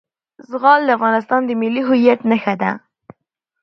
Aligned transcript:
زغال 0.49 0.81
د 0.85 0.89
افغانستان 0.97 1.41
د 1.45 1.51
ملي 1.61 1.81
هویت 1.87 2.19
نښه 2.29 2.53
ده. 2.61 2.71